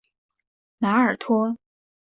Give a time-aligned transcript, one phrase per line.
[0.79, 1.55] 马尔托。